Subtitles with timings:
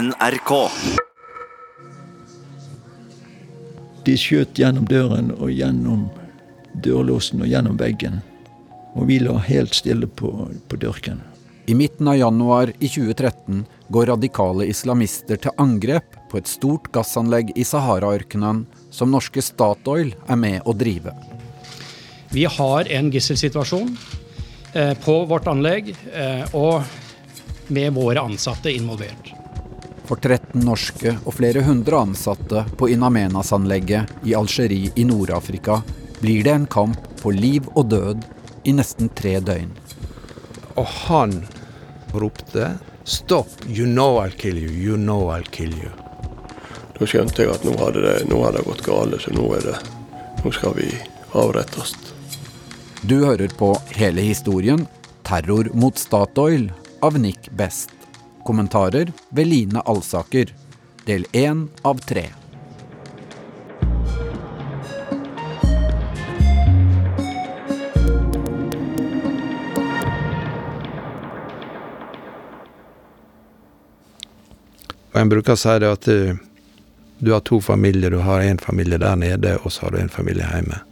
[0.00, 0.50] NRK.
[4.04, 6.06] De skjøt gjennom døren og gjennom
[6.80, 8.20] dørlåsen og gjennom veggen.
[8.96, 10.30] Og vi lå helt stille på,
[10.68, 11.20] på dørken.
[11.68, 17.52] I midten av januar i 2013 går radikale islamister til angrep på et stort gassanlegg
[17.60, 21.12] i Sahara-ørkenen som norske Statoil er med å drive.
[22.32, 23.92] Vi har en gisselsituasjon
[24.72, 29.34] eh, på vårt anlegg, eh, og med våre ansatte involvert.
[30.10, 35.76] For 13 norske og flere hundre ansatte på Inamenas-anlegget i Algerie i Nord-Afrika
[36.18, 38.24] blir det en kamp på liv og død
[38.66, 39.70] i nesten tre døgn.
[40.74, 41.36] Og han
[42.10, 42.72] ropte
[43.04, 45.94] 'Stopp, you know I'll kill you, you know I'll kill you'.
[46.98, 49.62] Da skjønte jeg at nå hadde det, nå hadde det gått galt, så nå, er
[49.68, 49.78] det,
[50.42, 50.90] nå skal vi
[51.38, 51.94] avrettes.
[53.06, 54.88] Du hører på hele historien
[55.22, 57.99] 'Terror mot Statoil' av Nick Best.
[58.50, 60.54] Kommentarer ved Line Alsaker.
[61.04, 62.24] Del én av tre.
[75.12, 76.34] Jeg bruker å si det at du,
[77.22, 78.10] du har to familier.
[78.10, 80.82] Du har en familie der nede, og så har du en familie hjemme.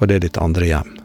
[0.00, 0.97] Og det er ditt andre hjem.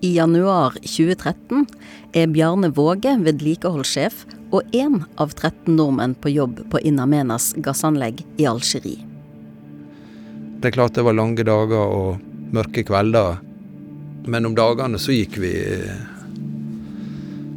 [0.00, 1.66] I januar 2013
[2.12, 4.20] er Bjarne Våge vedlikeholdssjef
[4.54, 9.02] og én av 13 nordmenn på jobb på Inamenas gassanlegg i Algerie.
[10.58, 12.22] Det er klart det var lange dager og
[12.54, 13.42] mørke kvelder,
[14.30, 15.54] men om dagene så gikk vi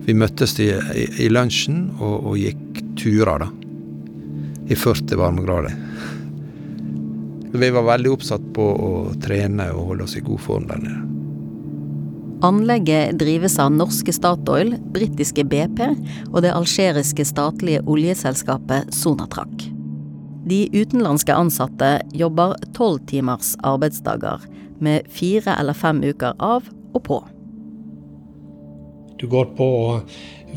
[0.01, 0.65] Vi møttes i,
[0.97, 3.47] i, i lunsjen og, og, gikk turer, da.
[4.65, 5.75] I 40 varmegrader.
[7.53, 11.20] Vi var veldig oppsatt på å trene og holde oss i god form der nede.
[12.41, 15.77] Anlegget drives av norske Statoil, britiske BP
[16.31, 19.67] og det algeriske statlige oljeselskapet Sonatrak.
[20.49, 24.41] De utenlandske ansatte jobber tolv timers arbeidsdager,
[24.81, 26.65] med fire eller fem uker av
[26.95, 27.19] og på.
[29.21, 29.67] Du går på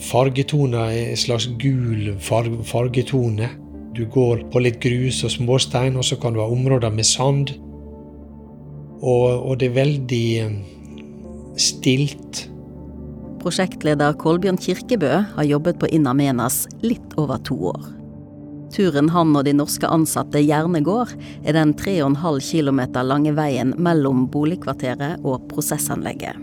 [0.09, 3.51] fargetoner, en slags gul fargetone.
[3.93, 7.53] Du går på litt grus og småstein, og så kan du ha områder med sand.
[9.05, 10.25] Og, og det er veldig
[11.61, 12.45] stilt.
[13.43, 17.91] Prosjektleder Kolbjørn Kirkebø har jobbet på Inamenas litt over to år.
[18.75, 21.13] Turen han og de norske ansatte gjerne går,
[21.45, 26.41] er den 3,5 km lange veien mellom boligkvarteret og prosessanlegget.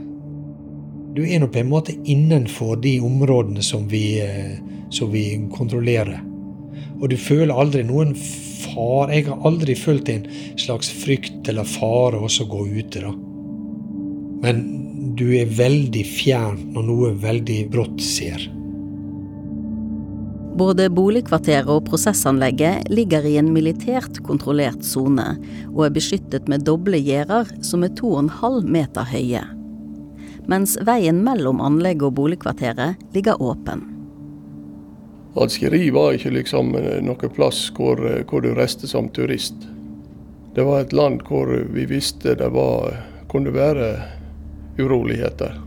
[1.11, 4.21] Du er nå på en måte innenfor de områdene som vi,
[4.95, 6.21] som vi kontrollerer.
[7.01, 9.11] Og du føler aldri noen far.
[9.11, 10.23] Jeg har aldri følt en
[10.61, 13.11] slags frykt eller fare også å gå ute, da.
[14.41, 14.63] Men
[15.21, 18.47] du er veldig fjern når noe veldig brått skjer.
[20.57, 25.37] Både boligkvarteret og prosessanlegget ligger i en militært kontrollert sone,
[25.71, 29.43] og er beskyttet med doble gjerder som er 2,5 meter høye.
[30.51, 33.85] Mens veien mellom anlegget og boligkvarteret ligger åpen.
[35.39, 39.55] Algerie var ikke liksom noen plass hvor, hvor, du reiste som turist.
[40.57, 42.97] Det var et land hvor vi visste det var,
[43.31, 43.93] kunne være
[44.81, 45.58] uroligheter.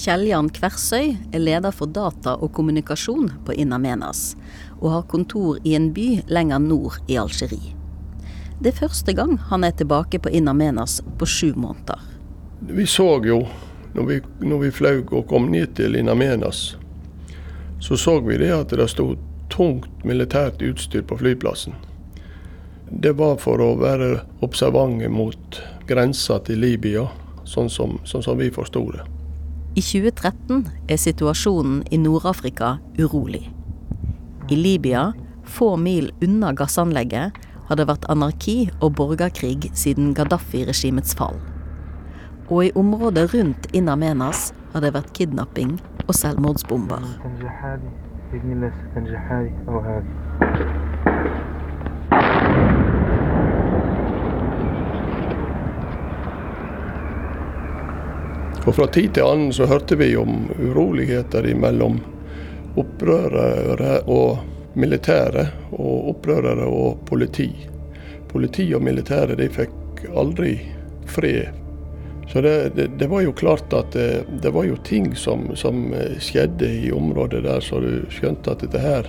[0.00, 4.34] Kjell-Jan Kversøy er leder for data og kommunikasjon på Inamenas,
[4.80, 7.74] og har kontor i en by lenger nord i Algerie.
[8.60, 12.00] Det er første gang han er tilbake på Inamenas på sju måneder.
[12.60, 13.42] Vi så jo,
[13.92, 16.76] når vi, når vi fløy og kom ned til Inamenas,
[17.80, 19.14] så så vi det at det sto
[19.48, 21.74] tungt militært utstyr på flyplassen.
[22.90, 27.06] Det var for å være observante mot grensa til Libya
[27.50, 29.06] sånn som, sånn som vi forsto det.
[29.78, 33.44] I 2013 er situasjonen i Nord-Afrika urolig.
[34.50, 35.12] I Libya,
[35.46, 37.36] få mil unna gassanlegget,
[37.70, 41.38] har det vært anarki og borgerkrig siden Gaddafi-regimets fall.
[42.50, 45.76] Og i området rundt Inamenas har det vært kidnapping
[46.08, 47.06] og selvmordsbomber.
[58.66, 61.96] Og Fra tid til annen så hørte vi om uroligheter mellom
[62.78, 67.48] opprørere og militære, og opprørere og politi.
[68.28, 70.52] Politi og militære de fikk aldri
[71.08, 71.56] fred.
[72.30, 75.88] Så det, det, det var jo klart at det, det var jo ting som, som,
[76.22, 79.08] skjedde i området der, så du skjønte at dette her,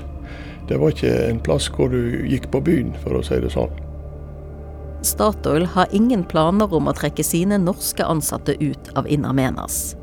[0.72, 3.91] det var ikke en plass hvor du gikk på byen, for å si det sånn.
[5.02, 9.96] Statoil har ingen planer om å trekke sine norske ansatte ut av Inamenas.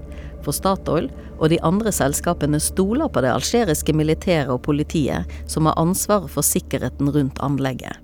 [0.42, 1.06] For Statoil
[1.38, 6.46] og de andre selskapene stoler på det algeriske militæret og politiet, som har ansvaret for
[6.46, 7.94] sikkerheten rundt anlegget.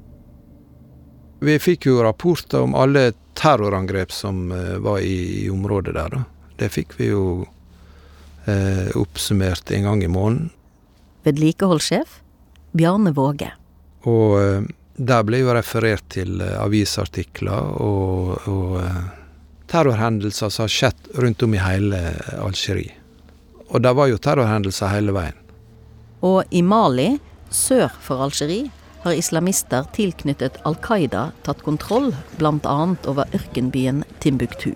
[1.44, 6.14] Vi fikk jo rapporter om alle terrorangrep som eh, var i, i området der.
[6.14, 6.22] Da.
[6.62, 7.24] Det fikk vi jo
[8.46, 10.52] eh, oppsummert en gang i måneden.
[11.26, 12.20] Vedlikeholdssjef
[12.72, 13.50] Bjarne Våge.
[14.06, 19.00] Og eh, der ble jo referert til eh, avisartikler og, og eh,
[19.70, 22.02] terrorhendelser som har skjedd rundt om i hele
[22.38, 22.94] Algerie.
[23.74, 25.40] Og det var jo terrorhendelser hele veien.
[26.24, 27.16] Og i Mali,
[27.50, 28.70] sør for Algerie,
[29.04, 32.76] har islamister tilknyttet Al Qaida tatt kontroll bl.a.
[33.10, 34.72] over ørkenbyen Timbuktu.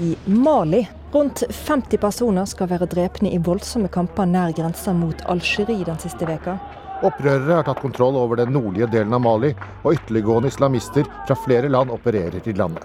[0.00, 5.86] I Mali rundt 50 personer skal være drepne i voldsomme kamper nær grensa mot Algerie
[5.86, 6.56] den siste veka.
[7.02, 11.68] Opprørere har tatt kontroll over den nordlige delen av Mali, og ytterliggående islamister fra flere
[11.72, 12.84] land opererer i landet.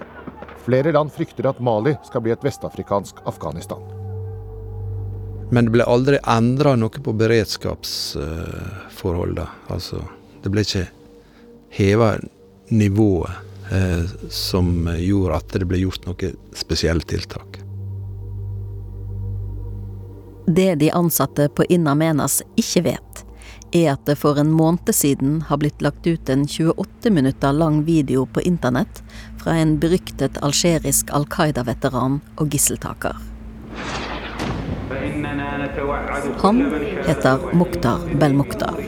[0.64, 3.82] Flere land frykter at Mali skal bli et vestafrikansk Afghanistan.
[5.50, 9.38] Men det ble aldri endra noe på beredskapsforhold.
[9.38, 10.02] Uh, altså,
[10.42, 10.86] det ble ikke
[11.76, 12.16] heva
[12.72, 13.30] nivået
[13.70, 17.60] uh, som gjorde at det ble gjort noe spesielle tiltak.
[20.46, 23.25] Det de ansatte på Inna Menas ikke vet,
[23.76, 27.82] er at det for en måned siden har blitt lagt ut en 28 minutter lang
[27.84, 29.02] video på internett
[29.42, 33.16] fra en beryktet algerisk Al Qaida-veteran og gisseltaker.
[36.42, 36.60] Han
[37.06, 38.80] heter Mukhtar Belmukhtar.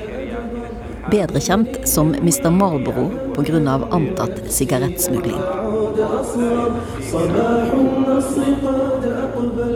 [1.10, 2.50] Bedre kjent som Mr.
[2.50, 3.78] Marlboro pga.
[3.90, 5.40] antatt sigarettsmugling.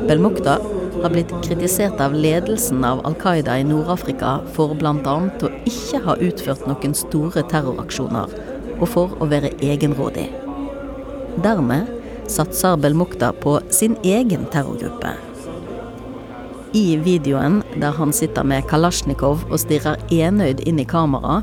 [0.08, 5.16] Belmukhtar har blitt kritisert av ledelsen av Al Qaida i Nord-Afrika for bl.a.
[5.19, 8.31] å ikke ha utført noen store terroraksjoner,
[8.78, 10.28] og for å være egenrådig.
[11.43, 11.90] Dermed
[12.31, 15.14] satser Belmukta på sin egen terrorgruppe.
[16.72, 21.43] I videoen der han sitter med Kalasjnikov og stirrer enøyd inn i kamera,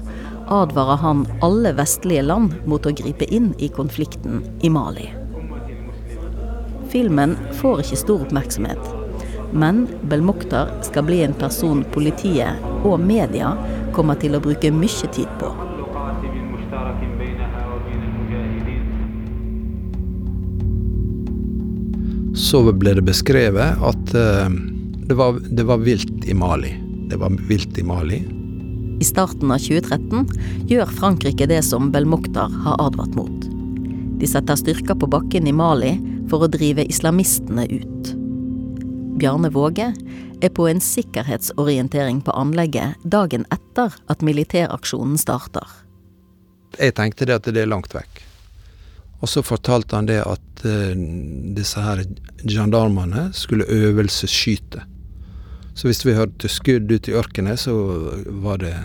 [0.50, 5.12] advarer han alle vestlige land mot å gripe inn i konflikten i Mali.
[6.90, 8.99] Filmen får ikke stor oppmerksomhet,
[9.52, 13.56] men Belmokhtar skal bli en person politiet og media
[13.96, 15.52] kommer til å bruke mye tid på.
[22.40, 24.48] Så ble det beskrevet at uh,
[25.10, 26.72] det, var, det var vilt i Mali.
[27.10, 28.22] Det var vilt i Mali.
[29.00, 33.50] I starten av 2013 gjør Frankrike det som Belmokhtar har advart mot.
[34.20, 35.94] De setter styrker på bakken i Mali
[36.32, 38.19] for å drive islamistene ut.
[39.20, 39.92] Bjarne Våge
[40.42, 45.68] er på en sikkerhetsorientering på anlegget dagen etter at militæraksjonen starter.
[46.80, 48.22] Jeg tenkte det at det er langt vekk.
[49.20, 50.94] Og så fortalte han det at uh,
[51.58, 52.06] disse her
[52.46, 54.86] gendarmene skulle øvelsesskyte.
[55.76, 57.74] Så hvis vi hørte skudd ut i ørkenen, så
[58.44, 58.76] var det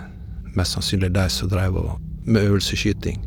[0.54, 1.78] mest sannsynlig de som drev
[2.24, 3.22] med øvelsesskyting.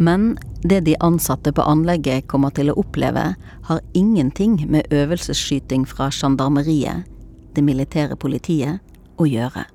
[0.00, 3.34] Men det de ansatte på anlegget kommer til å oppleve,
[3.68, 7.04] har ingenting med øvelsesskyting fra gendarmeriet,
[7.52, 8.80] det militære politiet,
[9.20, 9.66] å gjøre.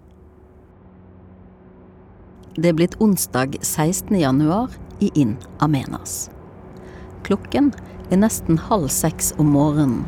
[2.58, 4.16] Det er blitt onsdag 16.
[4.18, 4.74] januar
[5.04, 6.32] i In Amenas.
[7.28, 7.70] Klokken
[8.10, 10.02] er nesten halv seks om morgenen,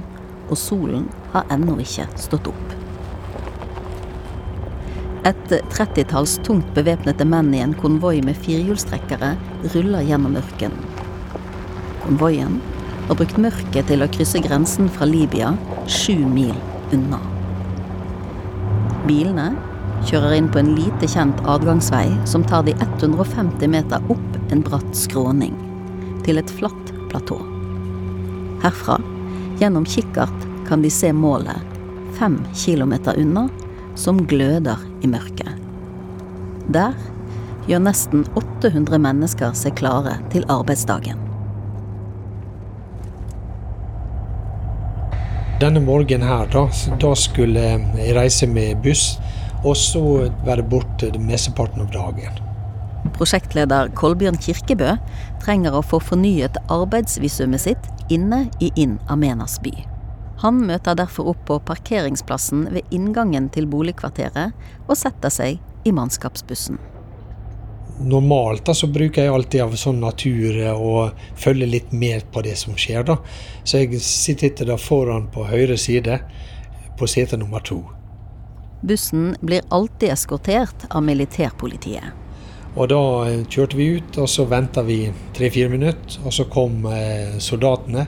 [0.49, 1.05] og solen
[1.35, 2.86] har ennå ikke stått opp.
[5.27, 9.33] Et trettitalls tungt bevæpnede menn i en konvoi med firehjulstrekkere
[9.73, 10.85] ruller gjennom ørkenen.
[12.05, 12.61] Konvoien
[13.09, 15.49] har brukt mørket til å krysse grensen fra Libya
[15.91, 16.55] sju mil
[16.95, 17.19] unna.
[19.07, 19.49] Bilene
[20.07, 24.95] kjører inn på en lite kjent adgangsvei som tar de 150 meter opp en bratt
[24.95, 25.55] skråning,
[26.23, 27.41] til et flatt platå.
[28.63, 29.01] Herfra,
[29.59, 31.79] gjennom kikkert, kan de se målet,
[32.15, 33.49] fem kilometer unna,
[33.97, 35.53] som gløder i mørket.
[36.73, 36.95] Der
[37.67, 41.23] gjør nesten 800 mennesker seg klare til arbeidsdagen.
[45.57, 46.67] Denne morgenen her, da,
[47.01, 47.63] da skulle
[47.97, 49.15] jeg reise med buss,
[49.65, 50.03] og så
[50.45, 52.43] være borte mesteparten av dagen.
[53.17, 54.93] Prosjektleder Kolbjørn Kirkebø
[55.41, 59.73] trenger å få fornyet arbeidsvisumet sitt inne i Inn Amenas by.
[60.43, 64.53] Han møter derfor opp på parkeringsplassen ved inngangen til boligkvarteret
[64.85, 66.77] og setter seg i mannskapsbussen.
[67.97, 72.53] Normalt da, så bruker jeg alltid av sånn natur og følge litt med på det
[72.61, 73.03] som skjer.
[73.07, 73.17] da.
[73.63, 76.19] Så jeg sitter da foran på høyre side
[76.97, 77.81] på sete nummer to.
[78.85, 82.13] Bussen blir alltid eskortert av militærpolitiet.
[82.77, 83.01] Og da
[83.49, 86.19] kjørte vi ut, og så venta vi tre-fire minutter.
[86.21, 88.05] Og så kom eh, soldatene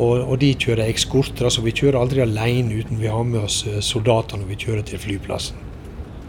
[0.00, 1.44] Og, og de kjører ekskorter.
[1.44, 4.86] altså vi kjører aldri alene uten vi har med oss eh, soldater når vi kjører
[4.88, 5.56] til flyplassen.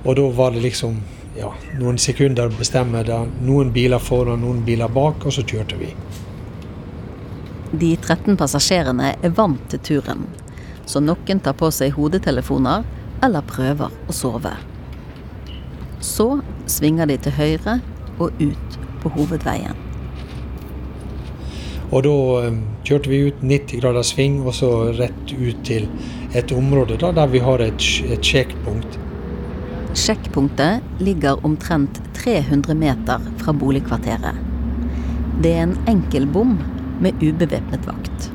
[0.03, 0.97] Og da var det liksom
[1.37, 3.03] ja, noen sekunder å bestemme.
[3.07, 3.21] Da.
[3.45, 5.91] Noen biler foran, noen biler bak, og så kjørte vi.
[7.71, 10.25] De 13 passasjerene er vant til turen,
[10.85, 12.83] så noen tar på seg hodetelefoner
[13.23, 14.51] eller prøver å sove.
[16.03, 17.77] Så svinger de til høyre
[18.19, 19.90] og ut på hovedveien.
[21.91, 22.11] Og da
[22.47, 25.87] um, kjørte vi ut 90 grader sving, og så rett ut til
[26.37, 28.99] et område da, der vi har et, et sjekkpunkt.
[29.97, 34.39] Sjekkpunktet ligger omtrent 300 meter fra boligkvarteret.
[35.43, 36.55] Det er en enkel bom
[37.03, 38.29] med ubevæpnet vakt.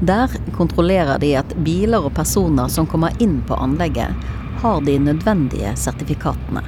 [0.00, 4.14] Der kontrollerer de at biler og personer som kommer inn på anlegget,
[4.58, 6.64] har de nødvendige sertifikatene.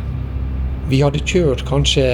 [0.91, 2.07] Vi hadde kjørt kanskje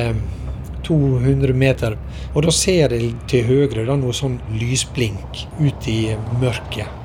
[0.87, 1.97] 200 meter.
[2.35, 7.02] Og da ser jeg til høyre da, noe sånn lysblink ut i mørket.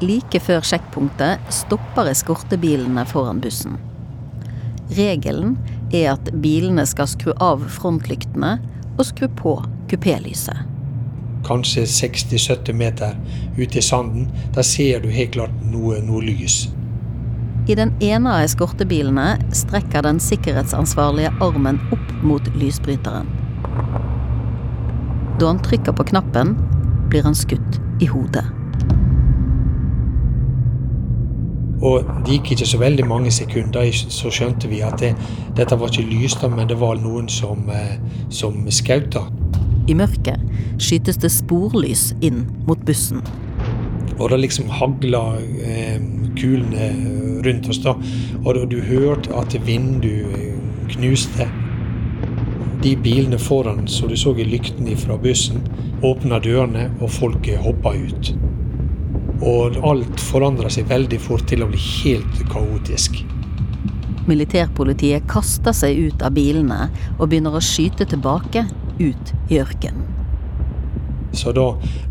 [0.00, 3.76] Like før sjekkpunktet stopper eskortebilene foran bussen.
[4.96, 5.58] Regelen
[5.92, 8.56] er at bilene skal skru av frontlyktene
[8.96, 9.54] og skru på
[9.90, 10.66] kupélyset.
[11.46, 13.16] Kanskje 60-70 meter
[13.58, 14.28] ute i sanden.
[14.54, 16.66] Der ser du helt klart noe, noe lys.
[17.70, 23.28] I den ene av eskortebilene strekker den sikkerhetsansvarlige armen opp mot lysbryteren.
[25.38, 26.56] Da han trykker på knappen,
[27.12, 28.42] blir han skutt i hodet.
[31.86, 35.12] Og det gikk ikke så veldig mange sekunder, så skjønte vi at det,
[35.56, 38.00] dette var ikke Lystad, men det var noen som, eh,
[38.34, 39.20] som skjøt.
[39.86, 40.42] I mørket
[40.82, 43.22] skytes det sporlys inn mot bussen.
[44.18, 45.22] Og det liksom hagla
[45.64, 46.00] eh,
[46.36, 46.90] kulene
[47.44, 47.96] rundt oss, da.
[48.44, 50.60] Og du hørte at vinduet eh,
[50.94, 51.48] knuste.
[52.80, 55.60] De bilene foran som du så i lyktene fra bussen,
[56.02, 58.32] åpna dørene, og folket hoppa ut.
[59.40, 63.22] Og alt forandra seg veldig fort til å bli helt kaotisk.
[64.28, 66.88] Militærpolitiet kaster seg ut av bilene
[67.18, 68.66] og begynner å skyte tilbake
[69.00, 70.19] ut i ørkenen.
[71.32, 71.66] Så da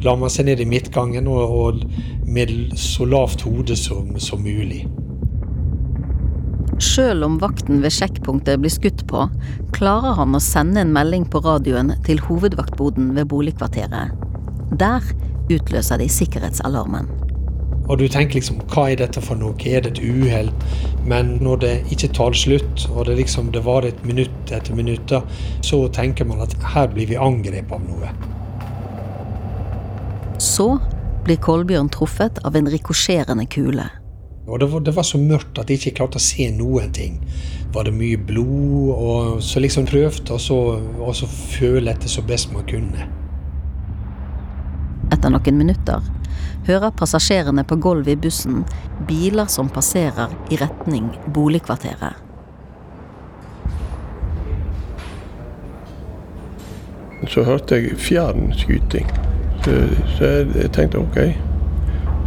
[0.06, 1.84] la man seg ned i midtgangen og,
[2.30, 4.86] med så lavt hode som, som mulig.
[6.80, 9.26] Sjøl om vakten ved sjekkpunktet blir skutt på,
[9.76, 14.16] klarer han å sende en melding på radioen til hovedvaktboden ved boligkvarteret.
[14.80, 15.04] Der
[15.52, 17.10] utløser de sikkerhetsalarmen.
[17.90, 20.52] Og du tenker liksom hva er dette for noe, er det et uhell?
[21.10, 25.12] Men når det ikke tar slutt, og det liksom det varer et minutt etter minutt,
[25.66, 28.14] så tenker man at her blir vi angrepet av noe.
[30.40, 30.80] Så
[31.26, 33.90] blir Kolbjørn truffet av en rikosjerende kule.
[34.48, 37.20] Og det var, det var, så mørkt at jeg ikke klarte å se noen ting.
[37.76, 38.94] Var det mye blod?
[38.96, 43.06] Og så liksom prøvde så føle etter så best man kunne.
[45.14, 46.02] Etter noen minutter
[46.70, 48.64] hører passasjerene på gulvet i bussen
[49.10, 52.26] biler som passerer i retning boligkvarteret.
[57.30, 59.10] Så hørte jeg fjern skyting.
[59.64, 61.20] Så, jeg tenkte OK.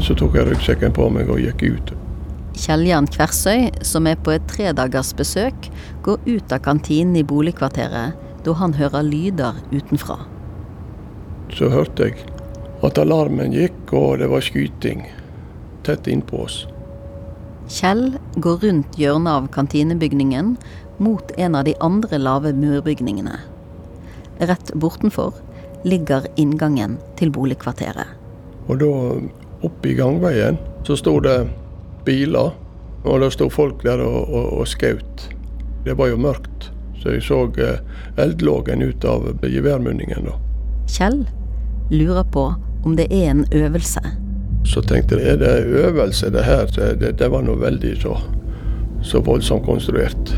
[0.02, 1.92] Så tok jeg ryggsekken på meg og gikk ut.
[2.58, 5.70] Kjelljan Kversøy, som er på et tredagers besøk,
[6.04, 10.18] går ut av kantinen i boligkvarteret da han hører lyder utenfra.
[11.52, 12.26] Så hørte jeg
[12.82, 15.06] at alarmen gikk, og det var skyting
[15.86, 16.62] tett innpå oss.
[17.72, 20.56] Kjell går rundt hjørnet av kantinebygningen
[21.02, 23.38] mot en av de andre lave murbygningene.
[24.42, 25.38] Rett bortenfor
[25.84, 28.18] ligger inngangen til boligkvarteret.
[28.68, 28.90] Og da,
[29.66, 31.38] oppe i gangveien, så sto det
[32.06, 32.52] biler.
[33.02, 35.28] Og det sto folk der og, og, og skjøt.
[35.82, 36.68] Det var jo mørkt,
[37.02, 37.80] så jeg så eh,
[38.22, 40.28] eldlågen ut av geværmunningen.
[40.28, 40.36] da.
[40.86, 41.24] Kjell
[41.90, 42.44] lurer på
[42.84, 44.00] om det er en øvelse.
[44.64, 46.70] Så tenkte jeg er det øvelse det her?
[47.00, 48.14] Det, det var noe veldig så,
[49.02, 50.34] så voldsomt konstruert.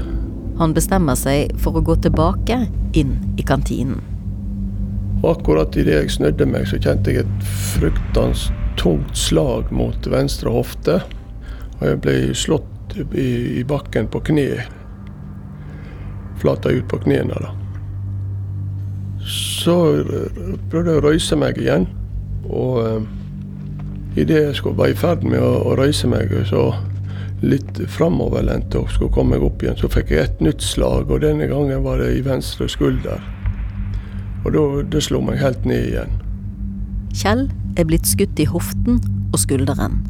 [0.58, 2.62] Han bestemmer seg for å gå tilbake
[2.96, 4.00] inn i kantinen.
[5.23, 10.50] Og akkurat idet jeg snudde meg, så kjente jeg et fryktelig tungt slag mot venstre
[10.52, 11.00] hofte.
[11.78, 14.64] Og jeg ble slått i, i bakken på kne.
[16.42, 17.52] Flata ut på knærne, da.
[19.25, 19.76] Så
[20.71, 21.87] prøvde jeg å røyse meg igjen.
[22.44, 23.06] Og eh,
[24.21, 26.68] idet jeg skulle være i ferd med å, å røyse meg, så
[27.44, 31.25] litt framoverlent og skulle komme meg opp igjen, så fikk jeg et nytt slag, og
[31.25, 33.21] denne gangen var det i venstre skulder.
[34.44, 36.18] Og da det slo meg helt ned igjen.
[37.14, 37.46] Kjell
[37.78, 39.00] er blitt skutt i hoften
[39.32, 40.02] og skulderen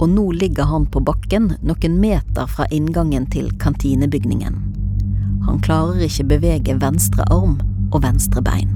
[0.00, 4.56] og nå ligger han på bakken noen meter fra inngangen til kantinebygningen.
[5.44, 7.58] Han klarer ikke bevege venstre arm
[7.92, 8.72] og venstre bein.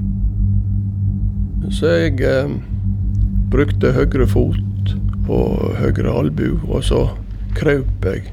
[1.73, 2.51] Så jeg eh,
[3.49, 4.93] brukte høyre fot
[5.25, 7.07] og høyre albu, og så
[7.57, 8.29] krøp jeg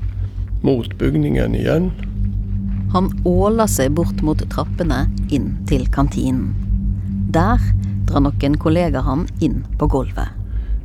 [0.61, 1.88] mot bygningen igjen.
[2.93, 6.52] Han åler seg bort mot trappene inn til kantinen.
[7.33, 7.61] Der
[8.09, 10.37] drar noen kollegaer han inn på gulvet.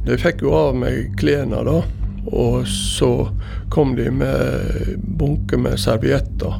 [0.08, 1.82] De fikk jo av meg klærne, da.
[2.28, 3.30] Og så
[3.72, 6.60] kom de med bunke med servietter.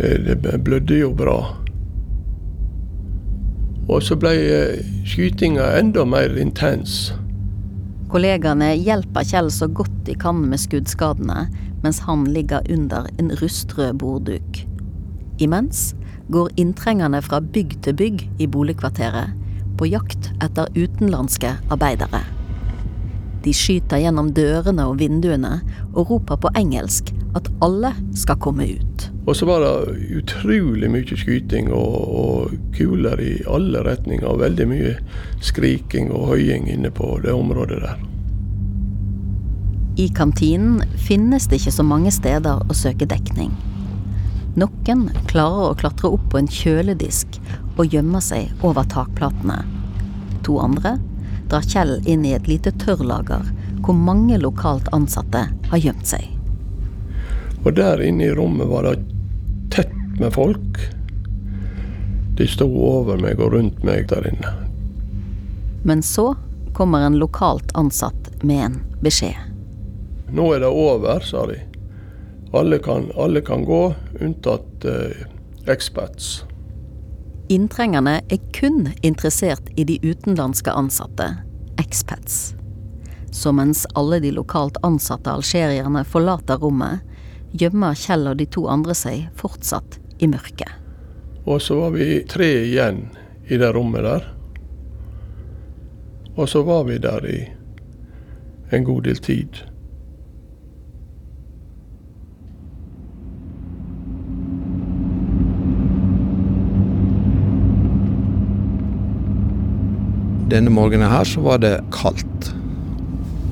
[0.00, 1.38] Eh, det blødde jo bra.
[3.90, 7.10] Og så ble eh, skytinga enda mer intens.
[8.10, 11.44] Kollegaene hjelper Kjell så godt de kan med skuddskadene,
[11.84, 14.64] mens han ligger under en rustrød bordduk.
[15.40, 15.92] Imens
[16.30, 19.34] går inntrengerne fra bygg til bygg i boligkvarteret
[19.80, 22.22] på jakt etter utenlandske arbeidere.
[23.44, 25.60] De skyter gjennom dørene og vinduene
[25.94, 29.06] og roper på engelsk at alle skal komme ut.
[29.28, 34.26] Og så var det utrolig mye skyting og, og kuler i alle retninger.
[34.26, 34.94] Og veldig mye
[35.44, 38.06] skriking og høying inne på det området der.
[40.00, 43.52] I kantinen finnes det ikke så mange steder å søke dekning.
[44.58, 47.38] Noen klarer å klatre opp på en kjøledisk
[47.76, 49.60] og gjemmer seg over takplatene.
[50.46, 50.96] To andre
[51.50, 53.46] drar Kjell inn i et lite tørrlager
[53.84, 56.26] hvor mange lokalt ansatte har gjemt seg.
[57.62, 58.96] Og der inne i rommet var det
[59.74, 60.82] tett med folk.
[62.36, 64.52] De sto over meg og rundt meg der inne.
[65.84, 66.32] Men så
[66.76, 69.36] kommer en lokalt ansatt med en beskjed.
[70.32, 71.58] Nå er det over, sa de.
[72.52, 75.26] Alle kan, alle kan gå, unntatt eh,
[75.70, 76.44] expats.
[77.48, 81.28] Inntrengerne er kun interessert i de utenlandske ansatte,
[81.78, 82.54] expats.
[83.30, 87.06] Så mens alle de lokalt ansatte algerierne forlater rommet,
[87.50, 90.70] gjemmer Kjell og de to andre seg fortsatt i mørket.
[91.46, 93.06] Og så var vi tre igjen
[93.46, 94.28] i det rommet der.
[96.34, 97.40] Og så var vi der i
[98.70, 99.62] en god del tid.
[110.50, 112.50] Denne morgenen her så var det kaldt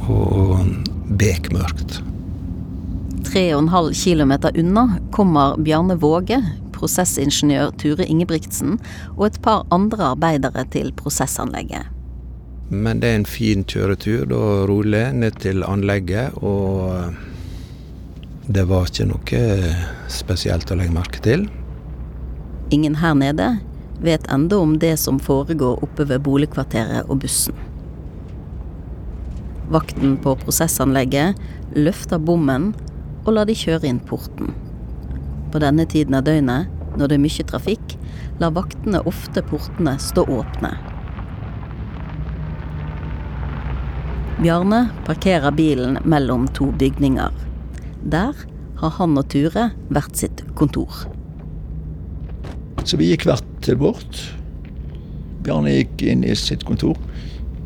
[0.08, 0.64] og
[1.20, 2.00] bekmørkt.
[3.28, 6.40] Tre og en halv kilometer unna kommer Bjarne Våge,
[6.74, 8.78] prosessingeniør Ture Ingebrigtsen
[9.16, 11.86] og et par andre arbeidere til prosessanlegget.
[12.68, 17.14] Men det er en fin kjøretur, da rolig ned til anlegget, og
[18.48, 19.46] det var ikke noe
[20.12, 21.46] spesielt å legge merke til.
[22.74, 23.54] Ingen her nede
[24.02, 27.56] vet enda om det som foregår oppe ved boligkvarteret og bussen.
[29.68, 31.36] Vakten på prosessanlegget
[31.76, 32.70] løfter bommen
[33.26, 34.54] og lar de kjøre inn porten.
[35.52, 37.96] På denne tiden av døgnet, når det er mye trafikk,
[38.40, 40.72] lar vaktene ofte portene stå åpne.
[44.38, 47.34] Bjarne parkerer bilen mellom to bygninger.
[48.06, 48.36] Der
[48.78, 51.04] har han og Ture hvert sitt kontor.
[52.86, 53.37] Så vi gikk hvert
[53.68, 54.24] til vårt.
[55.44, 56.96] Bjarne gikk inn i sitt kontor.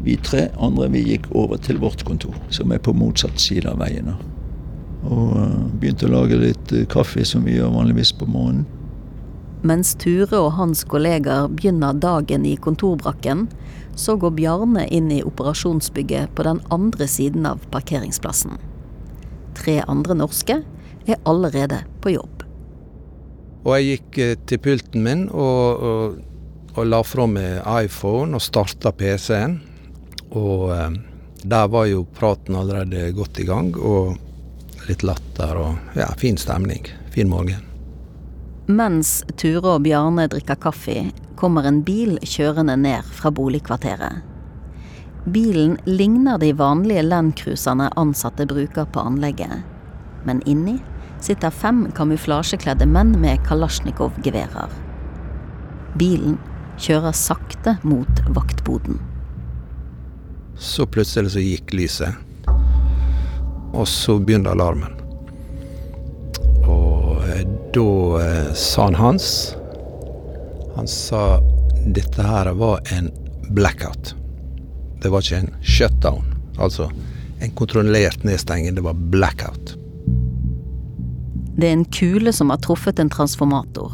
[0.02, 3.78] Vi tre andre vi gikk over til vårt kontor, som er på motsatt side av
[3.82, 4.10] veien.
[5.06, 8.66] Og uh, begynte å lage litt uh, kaffe, som vi gjør vanligvis på morgenen.
[9.62, 13.46] Mens Ture og hans kolleger begynner dagen i kontorbrakken,
[13.94, 18.58] så går Bjarne inn i operasjonsbygget på den andre siden av parkeringsplassen.
[19.54, 20.62] Tre andre norske
[21.06, 22.41] er allerede på jobb.
[23.62, 26.20] Og jeg gikk eh, til pulten min og, og,
[26.74, 29.60] og la fra meg iPhone og starta PC-en.
[30.34, 30.96] Og eh,
[31.42, 34.16] der var jo praten allerede godt i gang, og
[34.88, 36.86] litt latter og ja, fin stemning.
[37.14, 37.68] Fin morgen.
[38.70, 44.22] Mens Ture og Bjarne drikker kaffe, kommer en bil kjørende ned fra boligkvarteret.
[45.34, 49.62] Bilen ligner de vanlige landcruiserne ansatte bruker på anlegget,
[50.26, 50.80] men inni
[51.22, 54.72] sitter fem kamuflasjekledde menn med kalasjnikov-geværer.
[55.98, 56.38] Bilen
[56.80, 58.98] kjører sakte mot vaktboden.
[60.58, 62.18] Så plutselig så gikk lyset,
[63.72, 64.98] og så begynte alarmen.
[66.68, 67.88] Og eh, da
[68.22, 69.26] eh, sa han Hans
[70.76, 71.40] Han sa
[71.84, 73.10] dette her var en
[73.52, 74.14] blackout.
[75.02, 76.24] Det var ikke en shutdown.
[76.56, 76.86] Altså
[77.42, 78.74] en kontrollert nedstenging.
[78.74, 79.74] Det var blackout.
[81.56, 83.92] Det er en kule som har truffet en transformator.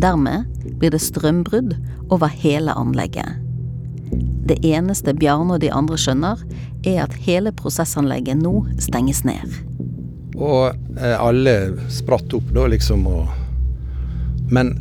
[0.00, 0.48] Dermed
[0.80, 1.76] blir det strømbrudd
[2.10, 3.38] over hele anlegget.
[4.46, 6.40] Det eneste Bjarne og de andre skjønner,
[6.86, 9.58] er at hele prosessanlegget nå stenges ned.
[10.40, 11.54] Og eh, alle
[11.92, 13.28] spratt opp da, liksom, og
[14.50, 14.72] Men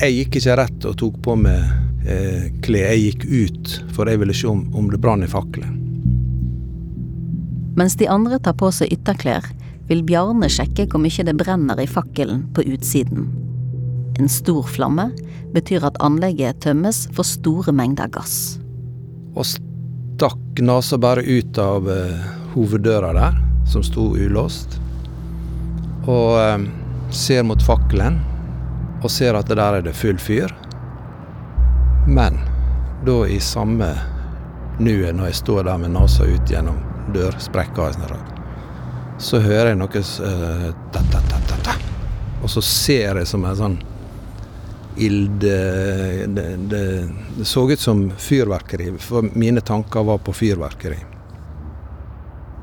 [0.00, 1.60] jeg gikk ikke rett og tok på meg
[2.04, 2.90] eh, klær.
[2.92, 5.78] Jeg gikk ut, for jeg ville se om, om det brann i fakkelen.
[7.78, 9.46] Mens de andre tar på seg ytterklær,
[9.90, 13.26] vil Bjarne sjekke hvor mye det brenner i fakkelen på utsiden.
[14.20, 15.08] En stor flamme
[15.54, 18.60] betyr at anlegget tømmes for store mengder gass.
[19.34, 24.78] Og stakk nesa bare ut av uh, hoveddøra der, som sto ulåst.
[26.06, 26.68] Og uh,
[27.10, 28.20] ser mot fakkelen,
[29.00, 30.52] og ser at der er det full fyr.
[32.06, 32.38] Men
[33.06, 33.90] da i samme
[34.78, 36.78] nuet, når jeg står der med nesa ut gjennom
[37.16, 37.90] dørsprekka,
[39.20, 41.76] så hører jeg noe uh, ta, ta, ta,
[42.42, 43.78] Og så ser jeg som en sånn
[45.00, 50.98] ild det, det, det, så ut som fyrverkeri, for mine tanker var på fyrverkeri.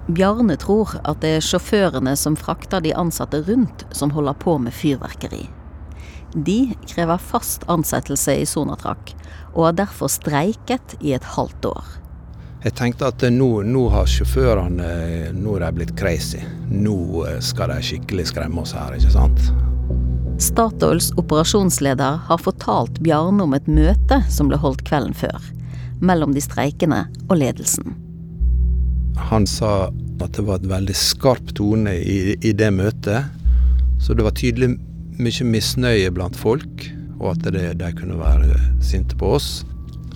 [0.07, 4.75] Bjarne tror at det er sjåførene som frakter de ansatte rundt, som holder på med
[4.75, 5.47] fyrverkeri.
[6.35, 9.15] De krever fast ansettelse i Sonatrak,
[9.55, 11.89] og har derfor streiket i et halvt år.
[12.65, 14.87] Jeg tenkte at nå, nå har sjåførene
[15.37, 16.39] nå er de blitt crazy.
[16.73, 19.43] Nå skal de skikkelig skremme oss her, ikke sant.
[20.41, 25.37] Statoils operasjonsleder har fortalt Bjarne om et møte som ble holdt kvelden før,
[26.01, 27.93] mellom de streikende og ledelsen.
[29.29, 29.89] Han sa
[30.21, 33.29] at det var et veldig skarp tone i, i det møtet.
[34.01, 34.75] Så det var tydelig
[35.17, 36.87] mye misnøye blant folk,
[37.19, 39.61] og at det, de kunne være sinte på oss.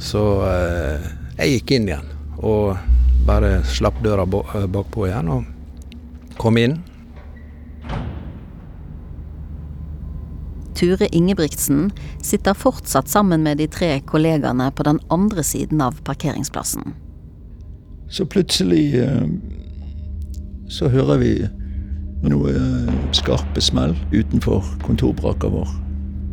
[0.02, 1.06] Så eh,
[1.38, 2.10] jeg gikk inn igjen
[2.42, 2.78] og
[3.26, 6.80] bare slapp døra bakpå igjen og kom inn.
[10.82, 11.92] Ture Ingebrigtsen
[12.26, 16.96] sitter fortsatt sammen med de tre kollegaene på den andre siden av parkeringsplassen.
[18.10, 19.28] Så plutselig eh,
[20.70, 21.34] så hører vi
[22.26, 25.70] noe eh, skarpe smell utenfor kontorbraka vår.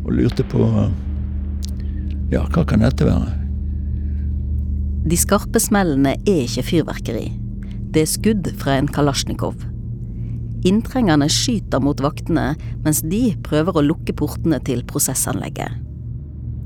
[0.07, 0.65] Og lurte på
[2.33, 3.35] ja, hva kan dette være?
[5.09, 7.29] De skarpe smellene er ikke fyrverkeri.
[7.89, 9.55] Det er skudd fra en kalasjnikov.
[10.69, 12.51] Inntrengerne skyter mot vaktene,
[12.83, 15.79] mens de prøver å lukke portene til prosessanlegget.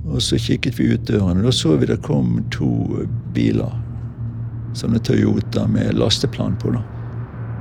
[0.09, 2.73] Og så kikket vi ut døren, og da så vi det kom to
[3.35, 3.71] biler.
[4.75, 6.73] Sånne Toyota med lasteplan på.
[6.75, 6.83] da.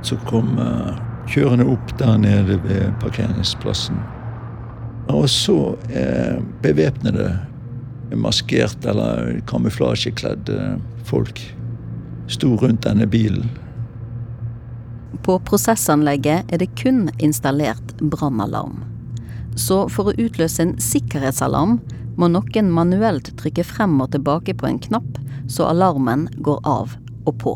[0.03, 0.97] Så kom uh,
[1.31, 4.01] kjørende opp der nede ved parkeringsplassen.
[5.13, 7.29] Og så uh, bevæpnede,
[8.19, 11.41] maskert eller kamuflasjekledde folk
[12.31, 13.49] sto rundt denne bilen.
[15.23, 18.81] På prosessanlegget er det kun installert brannalarm.
[19.55, 21.77] Så for å utløse en sikkerhetsalarm
[22.17, 26.95] må noen manuelt trykke frem og tilbake på en knapp så alarmen går av
[27.25, 27.53] og på.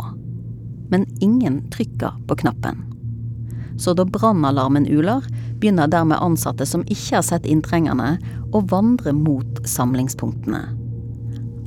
[0.92, 2.87] Men ingen trykker på knappen.
[3.78, 5.26] Så da brannalarmen uler,
[5.62, 8.18] begynner dermed ansatte som ikke har sett inntrengerne,
[8.56, 10.64] å vandre mot samlingspunktene.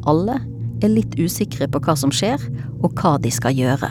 [0.08, 0.38] Alle
[0.80, 2.40] er litt usikre på hva som skjer,
[2.80, 3.90] og hva de skal gjøre.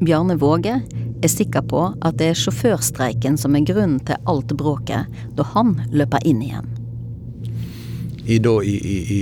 [0.00, 0.80] Bjarne Våge
[1.20, 5.76] er sikker på at det er sjåførstreiken som er grunnen til alt bråket, da han
[5.92, 6.76] løper inn igjen.
[8.30, 9.20] I, da, i, i,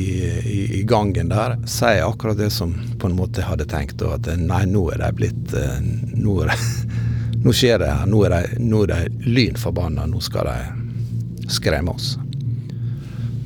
[0.81, 4.03] i, gangen der sier jeg akkurat det som på en måte jeg hadde tenkt.
[4.05, 5.79] At nei, nå er de blitt eh,
[6.19, 6.57] Nå, er de,
[7.45, 8.07] nå skjer det her.
[8.07, 10.07] Nå er de, nå de lynforbanna.
[10.07, 12.17] Nå skal de skremme oss.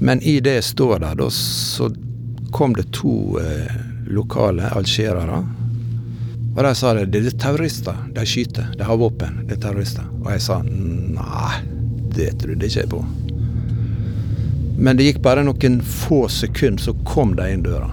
[0.02, 1.90] Men i det jeg står der, da, så
[2.52, 3.74] kom det to eh,
[4.12, 5.42] lokale algerere
[6.57, 7.96] og de sa det, det er terrorister.
[8.12, 8.74] De skyter.
[8.76, 9.40] De har våpen.
[9.48, 10.05] Det er terrorister.
[10.20, 11.62] Og jeg sa nei,
[12.12, 13.00] det trodde ikke jeg på.
[14.83, 17.88] Men det gikk bare noen få sekunder, så kom de inn døra.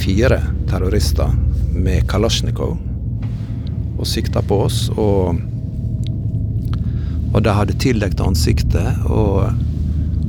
[0.00, 0.40] Fire
[0.70, 1.30] terrorister
[1.74, 2.74] med kalasjnikov
[3.98, 4.88] og sikta på oss.
[4.96, 5.38] Og,
[7.34, 9.52] og de hadde tildekt ansiktet og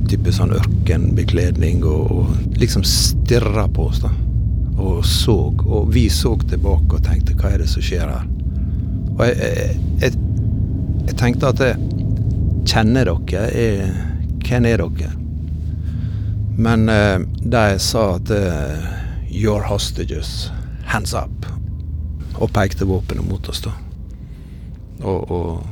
[0.10, 4.04] type sånn ørkenbekledning og, og liksom stirra på oss.
[4.06, 4.14] da
[4.78, 5.54] og så.
[5.66, 8.28] Og vi så tilbake og tenkte hva er det som skjer her?
[9.16, 10.18] Og jeg, jeg, jeg,
[11.08, 11.80] jeg tenkte at jeg
[12.68, 13.46] kjenner dere?
[13.56, 13.92] Jeg,
[14.46, 15.14] hvem er dere?
[16.56, 18.92] Men eh, de sa at uh,
[19.30, 20.50] Your hostages,
[20.88, 21.55] hands up.
[22.40, 23.72] Og pekte våpenet mot oss, da.
[25.06, 25.64] Og, og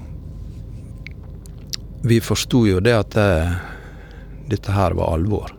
[2.04, 3.52] vi forsto jo det at det, eh,
[4.52, 5.54] dette her var alvor.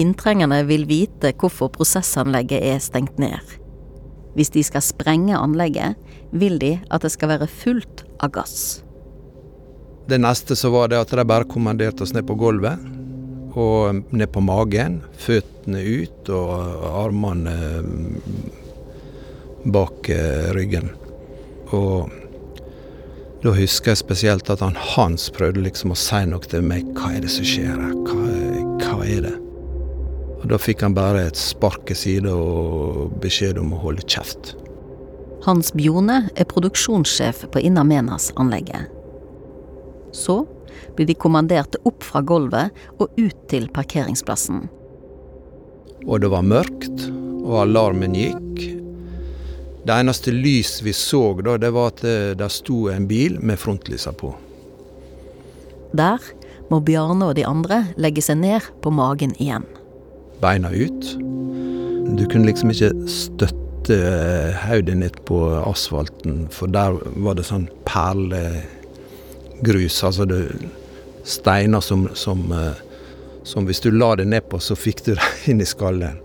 [0.00, 3.58] Inntrengerne vil vite hvorfor prosessanlegget er stengt ned.
[4.32, 6.00] Hvis de skal sprenge anlegget,
[6.32, 8.80] vil de at det skal være fullt av gass.
[10.08, 12.80] Det neste så var det at de bare kommanderte oss ned på gulvet.
[13.52, 15.02] Og ned på magen.
[15.20, 16.48] Føttene ut og
[17.04, 17.56] armene
[19.64, 20.90] bak eh, ryggen.
[21.72, 22.10] Og
[23.42, 26.86] da husker jeg spesielt at han Hans prøvde liksom å si noe til meg.
[26.98, 27.94] Hva er det som skjer her?
[28.06, 28.26] Hva,
[28.82, 29.36] hva er det?
[30.42, 34.56] Og Da fikk han bare et spark i sida og beskjed om å holde kjeft.
[35.46, 38.90] Hans Bjone er produksjonssjef på Innamenas-anlegget.
[40.14, 40.42] Så
[40.94, 44.66] blir de kommandert opp fra gulvet og ut til parkeringsplassen.
[46.06, 47.06] Og det var mørkt,
[47.42, 48.81] og alarmen gikk.
[49.82, 53.58] Det eneste lys vi så da, det var at det, det sto en bil med
[53.58, 54.34] frontlysa på.
[55.92, 56.18] Der
[56.70, 59.64] må Bjarne og de andre legge seg ned på magen igjen.
[60.42, 61.18] Beina ut.
[62.16, 63.98] Du kunne liksom ikke støtte
[64.62, 66.90] hodet ditt på asfalten, for der
[67.26, 68.62] var det sånn perlegrus.
[70.06, 70.40] Altså det,
[71.24, 72.72] steiner som, som, eh,
[73.42, 76.18] som hvis du la det ned på, så fikk du det inn i skallen.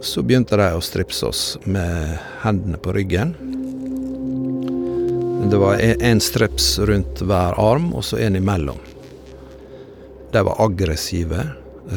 [0.00, 3.34] Så begynte de å stripse oss med hendene på ryggen.
[5.50, 8.78] Det var én strips rundt hver arm, og så en imellom.
[10.32, 11.44] De var aggressive.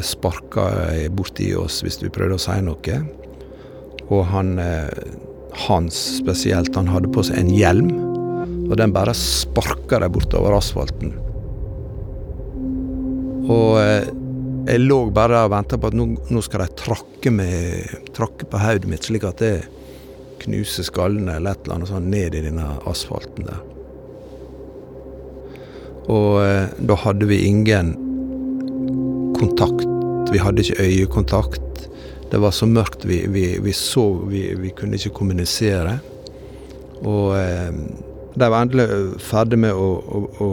[0.04, 0.66] Sparka
[1.14, 2.98] borti oss hvis vi prøvde å si noe.
[4.10, 4.56] Og han
[5.54, 7.92] Hans spesielt, han hadde på seg en hjelm.
[8.66, 11.14] Og den bare sparka de bortover asfalten.
[13.44, 14.23] Og
[14.64, 17.32] jeg lå bare og venta på at nå, nå skal de trakke,
[18.16, 19.54] trakke på hodet mitt, slik at det
[20.44, 23.62] knuser skallen eller et eller annet sånn ned i denne asfalten der.
[26.12, 27.94] Og eh, da hadde vi ingen
[29.38, 29.86] kontakt.
[30.32, 31.86] Vi hadde ikke øyekontakt.
[32.30, 35.98] Det var så mørkt, vi, vi, vi så vi, vi, kunne ikke kommunisere.
[37.04, 37.70] Og eh,
[38.34, 40.48] de var endelig ferdig med å, å, å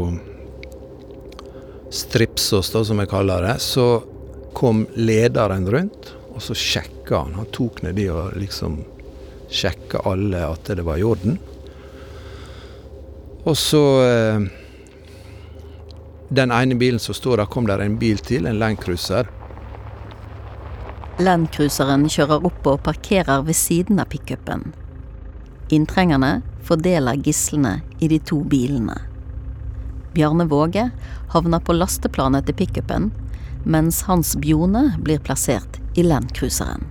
[1.91, 4.01] stripse da, som jeg kaller det, så
[4.55, 7.35] kom lederen rundt, og så sjekka han.
[7.35, 8.81] Han tok ned de og liksom
[9.51, 11.37] sjekka alle at det var i orden.
[13.43, 14.41] Og så eh,
[16.29, 19.27] Den ene bilen som står der, kom der en bil til, en Landcruiser.
[21.19, 24.69] Landcruiseren kjører opp og parkerer ved siden av pickupen.
[25.75, 29.10] Inntrengerne fordeler gislene i de to bilene.
[30.13, 30.89] Bjarne Våge
[31.33, 33.11] havner på lasteplanet til pickupen,
[33.63, 36.83] mens Hans Bjone blir plassert i Landcruiseren.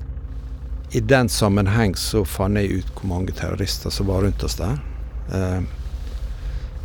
[0.92, 4.80] I den sammenheng så fant jeg ut hvor mange terrorister som var rundt oss der.
[5.33, 5.61] Eh,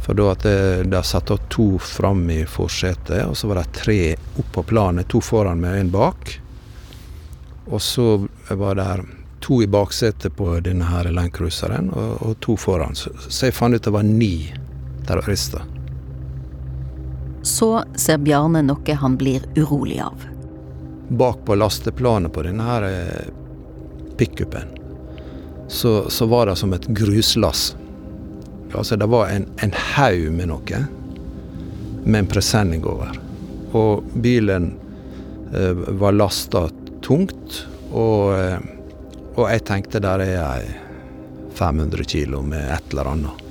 [0.05, 0.43] for da at
[0.85, 5.09] de satte to fram i forsetet, og så var det tre opp på planet.
[5.09, 6.35] To foran meg og en bak.
[7.65, 9.07] Og så var det
[9.41, 12.93] to i baksetet på denne her Landcruiseren, og, og to foran.
[12.93, 14.53] Så jeg fant ut det var ni
[15.09, 15.65] terrorister.
[17.45, 20.23] Så ser Bjarne noe han blir urolig av.
[21.13, 22.85] Bak på lasteplanet på denne her
[24.17, 24.71] pickupen,
[25.67, 27.75] så, så var det som et gruslass.
[28.73, 30.81] Altså det var en, en haug med noe,
[32.03, 33.13] med en presenning over.
[33.75, 34.71] Og bilen
[35.53, 36.67] eh, var lasta
[37.05, 38.57] tungt, og, eh,
[39.35, 40.75] og, jeg tenkte der er ei
[41.55, 43.43] 500 kilo med et eller annet.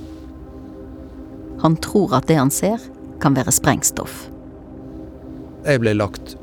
[1.63, 2.81] Han tror at det han ser,
[3.21, 4.25] kan være sprengstoff.
[5.65, 6.35] Jeg ble lagt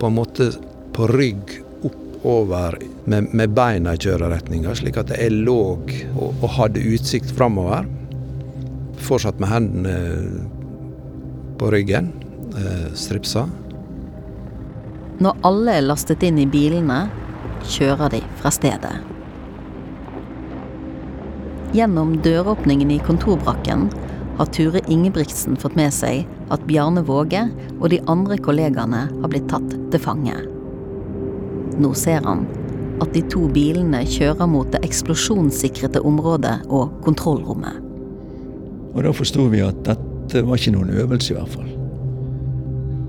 [0.00, 0.50] på en måte
[0.96, 5.92] på rygg oppover med, med beina i kjøreretninga, slik at jeg lå og,
[6.30, 7.88] og hadde utsikt framover.
[9.00, 9.96] Fortsatt med hendene
[11.60, 12.12] på ryggen,
[12.56, 13.46] eh, stripsa.
[15.20, 17.02] Når alle er lastet inn i bilene,
[17.68, 18.94] kjører de fra stedet.
[21.76, 23.90] Gjennom døråpningen i kontorbrakken
[24.38, 27.46] har Ture Ingebrigtsen fått med seg at Bjarne Våge
[27.78, 30.36] og de andre kollegaene har blitt tatt til fange.
[31.80, 32.46] Nå ser han
[33.00, 37.80] at de to bilene kjører mot det eksplosjonssikrede området og kontrollrommet.
[38.94, 41.70] Og da forsto vi at dette var ikke noen øvelse, i hvert fall.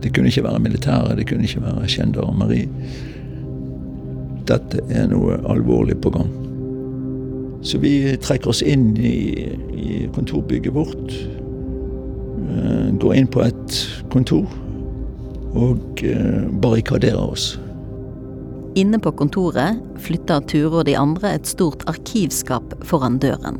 [0.01, 2.61] Det kunne ikke være militære, det kunne ikke være gendarmeri.
[4.49, 6.31] Dette er noe alvorlig på gang.
[7.61, 9.15] Så vi trekker oss inn i,
[9.77, 11.13] i kontorbygget vårt.
[12.51, 13.75] Eh, går inn på et
[14.13, 14.47] kontor
[15.57, 17.53] og eh, barrikaderer oss.
[18.79, 23.59] Inne på kontoret flytter Ture og de andre et stort arkivskap foran døren.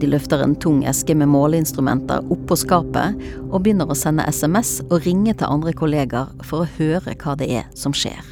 [0.00, 3.16] De løfter en tung eske med måleinstrumenter oppå skapet
[3.46, 7.48] og begynner å sende SMS og ringe til andre kolleger for å høre hva det
[7.62, 8.24] er som skjer.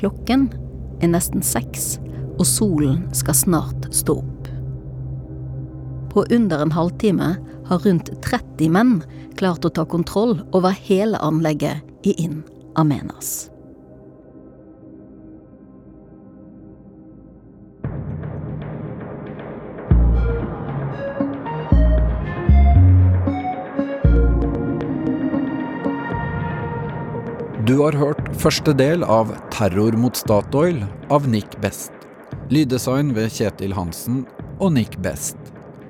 [0.00, 0.50] Klokken
[1.00, 1.94] er nesten seks,
[2.38, 4.50] og solen skal snart stå opp.
[6.14, 7.32] På under en halvtime
[7.66, 8.94] har rundt 30 menn
[9.38, 12.42] klart å ta kontroll over hele anlegget i Inn
[12.78, 13.50] Amenas.
[27.64, 32.03] Du har hørt første del av 'Terror mot Statoil' av Nick Best.
[32.52, 34.24] Lyddesign ved Kjetil Hansen
[34.60, 35.38] og Nick Best.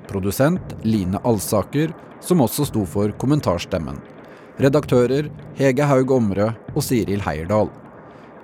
[0.07, 1.90] Produsent Line Alsaker,
[2.23, 3.99] som også sto for kommentarstemmen.
[4.62, 7.73] Redaktører Hege Haug Omre og Siril Heierdal.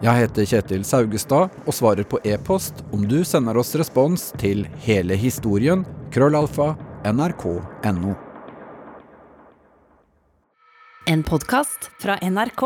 [0.03, 5.15] Jeg heter Kjetil Saugestad og svarer på e-post om du sender oss respons til hele
[5.15, 6.73] historien krøllalfa
[7.07, 8.17] nrk.no.
[11.07, 12.65] En podkast fra NRK.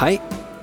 [0.00, 0.16] Hei,